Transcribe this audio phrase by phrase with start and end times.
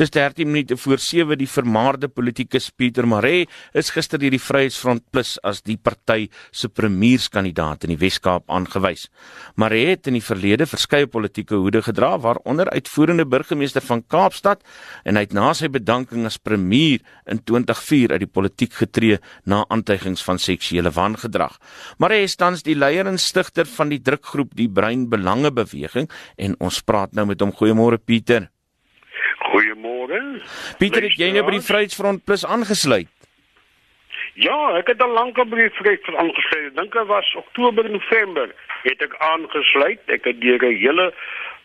[0.00, 3.42] Dis 13 minute voor 7 die vermaarde politikus Pieter Maree
[3.76, 9.10] is gister deur die Vryheidsfront Plus as die party se premierskandidaat in die Wes-Kaap aangewys.
[9.60, 14.64] Maree het in die verlede verskeie politieke hoede gedra, waaronder uitvoerende burgemeester van Kaapstad
[15.04, 19.66] en hy het na sy bedanking as premier in 2004 uit die politiek getree na
[19.68, 21.58] aantuigings van seksuele wangedrag.
[22.00, 26.08] Maree is tans die leier en stigter van die drukgroep Die Brein Belange Beweging
[26.40, 27.52] en ons praat nou met hom.
[27.52, 28.48] Goeiemôre Pieter.
[30.78, 33.08] Pieter, het jy nou by die Vryheidsfront Plus aangesluit?
[34.34, 36.76] Ja, ek het al lank op die Vryheidsfront aangesluit.
[36.76, 40.00] Dink dit was Oktober, November het ek aangesluit.
[40.06, 41.12] Ek het deur 'n hele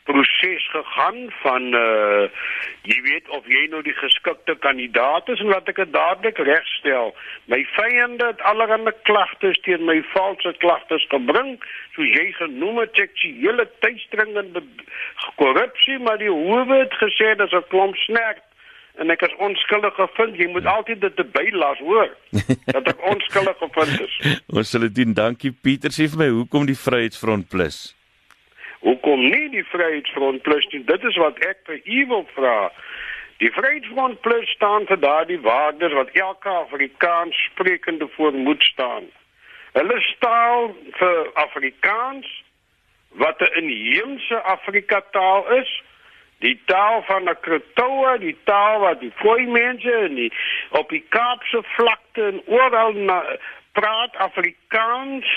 [0.05, 2.29] proses gegaan van uh
[2.85, 7.15] jy weet of jy nou die geskikte kandidaat is en laat ek dit dadelik regstel.
[7.49, 11.57] My vyande het allerlei klagtes teen my valse klagtes gebring,
[11.95, 14.61] so jy genoem het seksuele tuistringende
[15.41, 18.43] korrupsie, maar die howe het gesê dat 'n klomp snerk
[18.97, 20.37] en ek is onskuldig gevind.
[20.39, 22.09] Jy moet altyd dit bylas, hoor.
[22.75, 24.15] Dat ek onskuldig gevind is.
[24.47, 25.13] Ons sal dit doen.
[25.17, 25.93] Dankie Pieter.
[25.95, 27.95] Sê vir my, hoekom die Vryheidsfront Plus?
[28.85, 30.83] Hoekom nie die Vryheidsfront Plus nie?
[30.87, 32.57] Dit is wat ek vir u wil vra.
[33.43, 39.09] Die Vryheidsfront Plus staan vir daardie waardes wat elke Afrikaans sprekende voor moet staan.
[39.75, 42.29] Hulle staan vir Afrikaans
[43.19, 45.83] wat 'n inheemse Afrika taal is.
[46.43, 50.31] Die taal van die Krotoa, die taal wat die Khoi mense in die
[50.69, 53.21] op die Kaapse vlakte en oral na,
[53.71, 55.27] praat Afrikaans.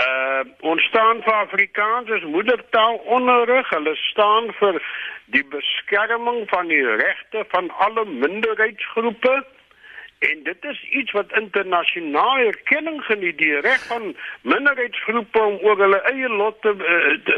[0.00, 3.68] Uh ons staan vir Afrikaans as moedertaal onderrig.
[3.74, 4.80] Hulle staan vir
[5.36, 9.42] die beskerming van die regte van alle minderheidsgroepe.
[10.20, 14.10] En dit is iets wat internasionaal erkenning geniet, die reg van
[14.44, 17.36] minderheidsgroepe om oor hulle eie lot te uh, te,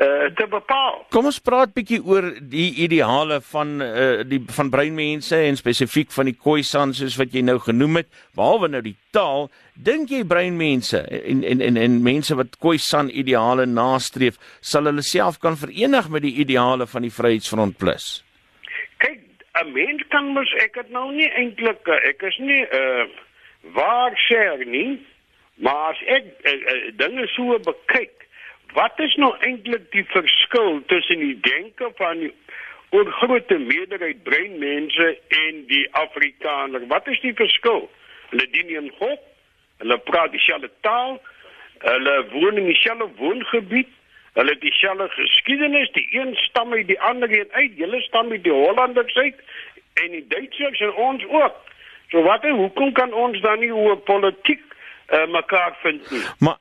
[0.00, 1.02] uh, te bepaal.
[1.12, 6.32] Kom ons praat bietjie oor die ideale van uh, die van breinmense en spesifiek van
[6.32, 11.04] die Khoisan soos wat jy nou genoem het, behalwe nou die taal, dink jy breinmense
[11.04, 16.24] en en en en mense wat Khoisan ideale nastreef, sal hulle self kan verenig met
[16.24, 18.22] die ideale van die Vryheidsfront Plus?
[19.60, 23.04] 'n mens kan mos ek het nou nie eintlik eh, ek is nie uh
[23.76, 24.98] waar sê nie
[25.54, 28.26] maar as ek uh, uh, dinge so bekyk
[28.72, 32.32] wat is nou eintlik die verskil tussen die denke van die
[32.92, 36.86] oorgrote meerderheid breinmense en die afrikaner?
[36.86, 37.88] Wat is die verskil?
[38.32, 39.20] Hulle dien in God
[39.82, 41.16] hulle praat dieselfde taal
[41.82, 43.88] hulle woon in dieselfde woongebied
[44.32, 48.44] Hulle het dieselfde geskiedenis, die een stam uit die ander een uit, julle stam uit
[48.44, 49.40] die Hollanders uit
[50.00, 51.58] en die Duitsers en ons ook.
[52.12, 54.62] So wat en hoekom kan ons dan nie oor politiek
[55.12, 56.22] uh, mekaar vind nie?
[56.38, 56.58] Maar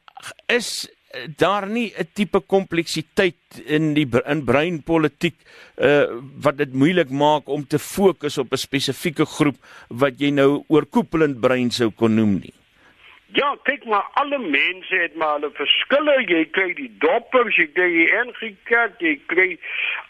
[0.47, 0.89] is
[1.35, 5.35] daar nie 'n tipe kompleksiteit in die in breinpolitiek
[5.77, 6.05] uh
[6.43, 9.57] wat dit moeilik maak om te fokus op 'n spesifieke groep
[9.87, 12.53] wat jy nou oorkoepelend brein sou kon noem nie?
[13.33, 16.15] Ja, kyk maar, alle mense het maar hulle verskille.
[16.27, 19.47] Jy kry die doppers, jy kry die NG-kerk, jy kry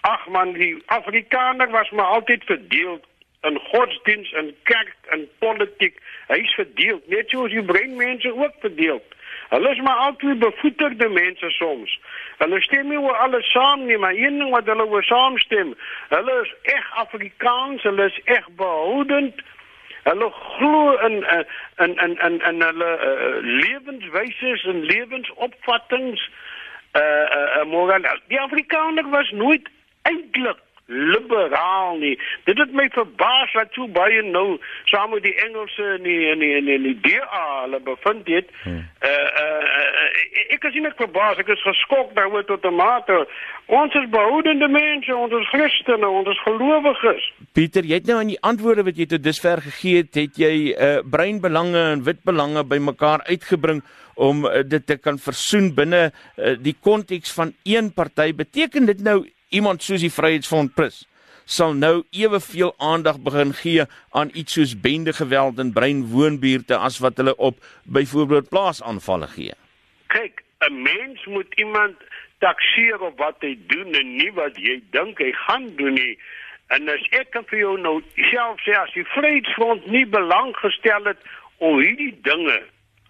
[0.09, 2.97] ag man, die Afrikaner was maar altyd verdeel
[3.45, 6.01] in godsdiens en kerk en politiek.
[6.33, 9.01] Hy's verdeel, net soos die breinmense ook verdeel.
[9.53, 11.99] Hulle is maar altyd bevoeterde mense soms.
[12.41, 15.73] Hulle stem nie oor alles saam nie, maar een ding wat hulle oor saamstem,
[16.09, 19.45] hulle is reg Afrikaans, hulle is reg behoudend
[20.03, 21.25] Hulle glo in
[21.77, 26.29] in in in in hulle uh, lewenswyse en lewensopvattinge
[26.95, 29.69] uh uh moral die Afrikaner was nooit
[30.01, 30.57] eintlik
[30.91, 32.19] liberaal nie.
[32.43, 34.59] Dit het my verbaas dat so baie nou
[34.91, 38.51] saam met die Engelse en die en die en die, die DA hulle bevind het.
[38.63, 38.83] Hmm.
[39.01, 39.09] Uh,
[39.43, 40.09] uh, uh,
[40.55, 43.25] ek is nie verbaas, ek is geskok daaroor tot 'n mate.
[43.71, 47.31] Ons is behoudende mense, ons is Christene, ons is gelowiges.
[47.55, 50.55] Pieter, jy het nou aan die antwoorde wat jy tot dusver gegee het, het jy
[50.75, 53.79] uh, breinbelange en witbelange bymekaar uitgebring
[54.15, 58.33] om uh, dit te kan versoen binne uh, die konteks van een party.
[58.35, 61.05] Beteken dit nou iemand soos die Vryheidsfront Plus
[61.45, 63.85] sal nou eweveel aandag begin gee
[64.15, 69.53] aan iets soos bende geweld in brein woonbuurte as wat hulle op byvoorbeeld plaasaanvalle gee.
[70.07, 71.95] Kyk, 'n mens moet iemand
[72.39, 76.17] takseer op wat hy doen en nie wat jy dink hy gaan doen nie.
[76.67, 81.03] En as ek kan vir jou nou self sê as die Vryheidsfront nie belang gestel
[81.03, 81.19] het
[81.57, 82.61] om hierdie dinge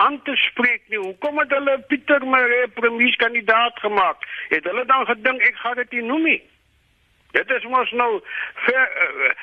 [0.03, 0.99] aan te spreek nie.
[0.99, 4.27] Hoekom het hulle Pieter Maree premierskandidaat gemaak?
[4.49, 6.41] Het hulle dan gedink ek gaan dit nie noem nie?
[7.31, 8.11] Dit is mos nou
[8.65, 9.33] ver uh,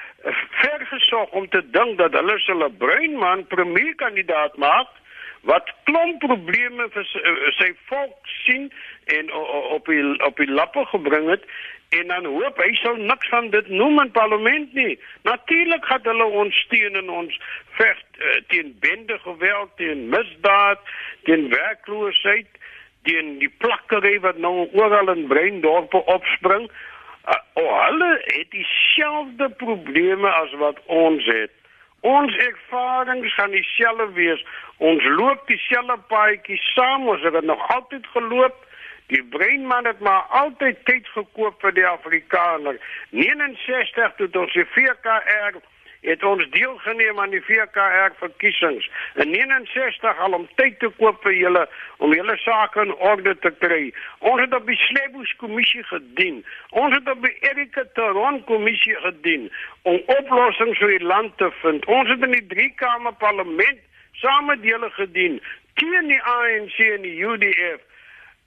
[0.60, 4.97] ver gesog om te dink dat hulle hulle breinman premierkandidaat maak
[5.46, 8.70] wat klomp probleme vir sy, sy volk sien
[9.16, 9.32] en
[9.76, 11.44] op die op die lappe gebring het
[11.88, 14.98] en dan hoop hy sal niks van dit noem in parlement nie.
[15.24, 17.38] Natuurlik gaan hulle ons steun en ons
[17.78, 20.82] veg uh, teen bende geweld, teen misdaad,
[21.24, 22.50] teen werkloosheid,
[23.08, 26.68] teen die plakkery wat nou oral in Breindorpe opspring.
[27.24, 31.54] Uh, oh, hulle het dieselfde probleme as wat ons het.
[32.00, 34.44] Ons ervarings gaan dieselfde wees.
[34.76, 38.66] Ons loop dieselfde paadjie saam, ons het dit nog altyd geloop.
[39.08, 42.76] Die breinman het maar altyd tyd gekoop vir die Afrikaner.
[43.10, 45.56] 69 toe ons die VKR
[46.00, 48.90] het ons deelgeneem aan die VKR verkiesings.
[49.14, 51.64] In 69 al om tyd te koop vir julle
[51.98, 53.92] om julle sake in orde te kry.
[54.18, 56.44] Ons het op die Slebus kommissie gedien.
[56.70, 59.50] Ons het op die Erika Taron kommissie gedien
[59.82, 61.86] om oplossings vir die land te vind.
[61.86, 63.80] Ons het in die drie kamer parlement
[64.22, 65.40] saam met julle gedien
[65.78, 67.82] teen die ANC en die UDF.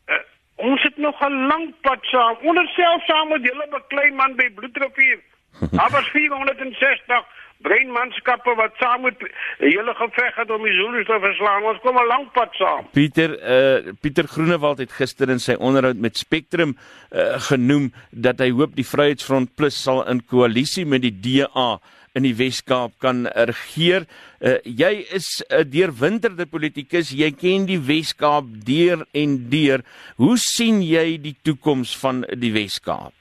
[0.07, 0.19] Uh,
[0.61, 2.37] Ons het nog 'n lang pad saam.
[2.41, 5.19] Ons self saam met julle beklei man by Bloedrivier.
[5.77, 7.25] Daar was 460
[7.61, 9.23] breinmanskappe wat saam met
[9.59, 11.63] julle geveg het om die Zulus te verslaan.
[11.63, 12.87] Ons kom 'n lang pad saam.
[12.91, 16.77] Pieter uh Pieter Groenewald het gister in sy onderhoud met Spectrum
[17.11, 21.79] uh genoem dat hy hoop die Vryheidsfront Plus sal in koalisie met die DA
[22.13, 24.05] in die Wes-Kaap kan regeer.
[24.39, 27.11] Uh, jy is 'n deurwinterde politikus.
[27.11, 29.83] Jy ken die Wes-Kaap deur en deur.
[30.17, 33.13] Hoe sien jy die toekoms van die Wes-Kaap?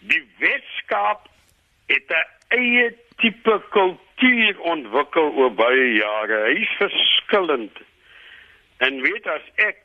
[0.00, 1.28] Die Wes-Kaap
[1.88, 6.38] het 'n eie tipe kultuur ontwikkel oor baie jare.
[6.54, 7.76] Hy's verskillend.
[8.78, 9.76] En weet as ek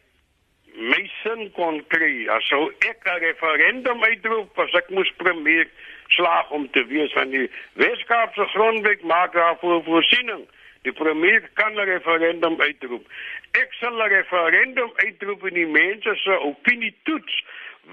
[0.73, 5.67] my sin kon kry, sou ek 'n referendum uitroep as ek moes premier
[6.07, 10.47] slaag om te wees van die Weskaapse grondwet maak daarvoor voorsiening.
[10.81, 13.05] Die premier kan 'n referendum uitroep.
[13.51, 17.43] Ek sal 'n referendum uitroep en die mense se opinie toets.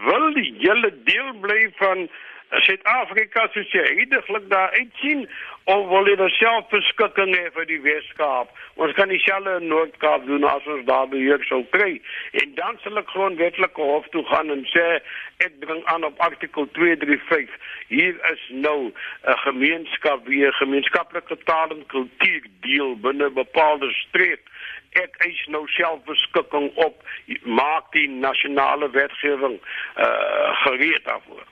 [0.05, 2.09] Wil die hele deel bly van
[2.51, 5.29] Suid-Afrika soos jy heidaglik daar uitsien
[5.71, 8.51] of wil jy self beskikking hê vir die Weskaap?
[8.75, 12.01] Ons kan dieselfde in Noord-Kaap doen as ons daar beheer sou kry.
[12.43, 14.87] En dan sal ek grondwetlike hof toe gaan en sê
[15.47, 17.55] ek bring aan op artikel 235.
[17.95, 23.93] Hier is nou 'n gemeenskap wie 'n gemeenskaplike taal en kultuur deel binne 'n bepaalde
[23.93, 24.43] streek
[24.99, 27.03] ek eis nou selfbeskikking op
[27.45, 29.61] maak die nasionale wetgewing
[29.97, 31.47] uh gereed daarvoor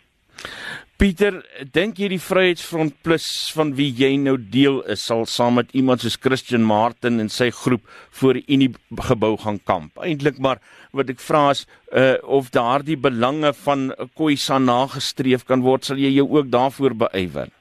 [0.98, 1.36] Pieter,
[1.70, 6.02] dink jy die Vryheidsfront Plus van wie jy nou deel is sal saam met iemand
[6.02, 7.84] soos Christian Martin en sy groep
[8.18, 8.72] voor die Unie
[9.06, 9.92] gebou gaan kamp?
[10.02, 10.58] Eintlik maar
[10.98, 11.62] wat ek vra is
[11.94, 17.54] uh of daardie belange van Khoisa nagestreef kan word, sal jy jou ook daarvoor beywer?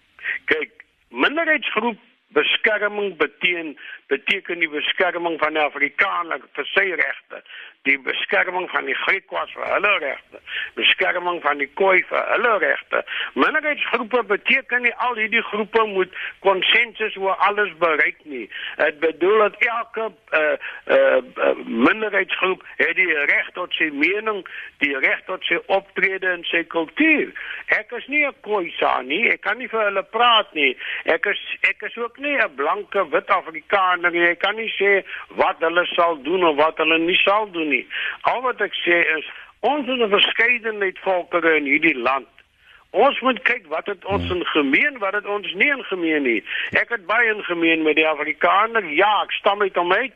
[0.50, 0.74] Kyk,
[1.14, 2.02] minderheidsgroep
[2.36, 3.78] beskerming beteken
[4.08, 7.42] beteken die beskerming van die Afrikaner vir sy regte,
[7.88, 10.40] die beskerming van die Griekwas vir hulle regte,
[10.80, 13.04] beskerming van die Khoi vir hulle regte.
[13.36, 16.16] Minderheidsgroepe beteken nie al hierdie groepe moet
[16.46, 18.46] konsensus oor alles bereik nie.
[18.80, 20.08] Dit bedoel dat elke
[20.40, 20.56] uh,
[20.96, 24.44] uh, minderheidsgroep het die reg tot sy mening,
[24.84, 27.34] die reg tot sy optrede en sy kultuur.
[27.76, 30.78] Ek is nie 'n Khoisa nie, ek kan nie vir hulle praat nie.
[31.06, 35.04] Ek is ek is ook nie 'n blanke wit Afrikaner ander jy kan nie sê
[35.36, 37.88] wat hulle sal doen of wat hulle nie sal doen nie.
[38.22, 39.26] Al wat ek sê is
[39.60, 42.28] ons het 'n verskeidenheid volkere in hierdie land.
[42.92, 46.44] Ons moet kyk wat het ons in gemeen, wat het ons nie in gemeen nie.
[46.72, 48.86] Ek het baie in gemeen met die Afrikaner.
[48.86, 50.14] Ja, ek stam uit hom uit.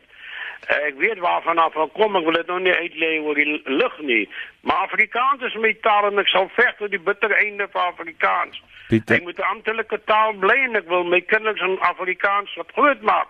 [0.67, 3.95] Ek weet waarvan af ek kom, ek wil dit nou nie uitlei oor die lug
[4.05, 4.29] nie.
[4.61, 8.61] Maar Afrikaans is my taal en ek sal veg tot die bitter einde van Afrikaans.
[8.87, 9.15] Pieter.
[9.15, 13.27] Ek moet 'n amptelike taal bly en ek wil my kinders in Afrikaans groot maak.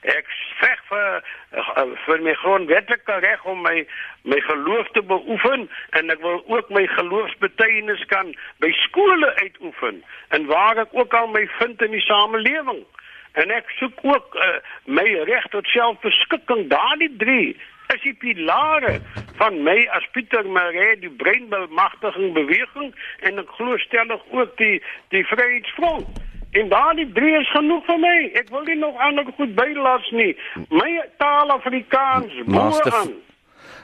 [0.00, 0.26] Ek
[0.60, 1.22] veg vir
[1.52, 3.86] eh, vir my grondwetlike reg om my
[4.22, 8.34] my geloof te beoefen en ek wil ook my geloofsbetuienis kan
[8.64, 12.84] by skole uitoefen en waar ek ook al my vind in die samelewing.
[13.32, 16.68] En ek soek ook uh, my reg tot selfbeskikking.
[16.70, 17.56] Daardie drie
[17.94, 19.00] is die pilare
[19.38, 22.90] van my as Pieter Maree die breinbemagtiging beweging
[23.26, 24.82] en ek glo stellig ook die
[25.14, 26.20] die Vryheidsfront.
[26.58, 28.16] En daardie drie is genoeg vir my.
[28.40, 30.32] Ek wil nie nog ander goed bylas nie.
[30.74, 30.90] My
[31.22, 33.14] taal Afrikaans aan.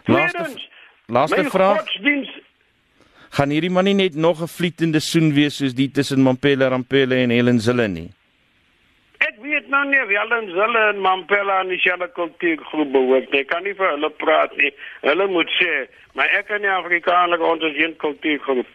[0.07, 0.49] Laaste
[1.07, 1.87] laaste vraag.
[3.37, 7.15] Gaan hierdie man nie net nog 'n vlietende soen wees soos die tussen Mampela Rampela
[7.15, 8.11] en Helen Zille nie?
[9.47, 13.35] Weet nou nie wie Helen Zille en Mampela aan dieselfde kultuurgroep behoort.
[13.39, 14.73] Ek kan nie vir hulle praat nie.
[15.05, 15.85] Hulle moet sê,
[16.19, 18.67] maar ek kan nie Afrikaner ons is 'n kultuurgroep.